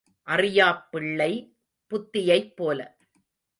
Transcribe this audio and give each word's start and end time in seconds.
அறியாப் 0.27 0.91
பிள்ளை 0.91 1.31
புத்தியைப் 1.91 2.53
போல. 2.55 2.79